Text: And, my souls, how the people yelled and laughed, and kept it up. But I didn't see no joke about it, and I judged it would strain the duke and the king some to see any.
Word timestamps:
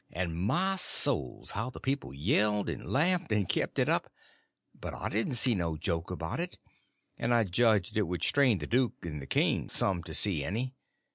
And, 0.11 0.35
my 0.35 0.77
souls, 0.77 1.51
how 1.51 1.69
the 1.69 1.79
people 1.79 2.11
yelled 2.11 2.69
and 2.69 2.91
laughed, 2.91 3.31
and 3.31 3.47
kept 3.47 3.77
it 3.77 3.87
up. 3.87 4.11
But 4.73 4.95
I 4.95 5.09
didn't 5.09 5.35
see 5.35 5.53
no 5.53 5.77
joke 5.77 6.09
about 6.09 6.39
it, 6.39 6.57
and 7.19 7.31
I 7.31 7.43
judged 7.43 7.95
it 7.95 8.07
would 8.07 8.23
strain 8.23 8.57
the 8.57 8.65
duke 8.65 9.05
and 9.05 9.21
the 9.21 9.27
king 9.27 9.69
some 9.69 10.01
to 10.05 10.15
see 10.15 10.43
any. 10.43 10.73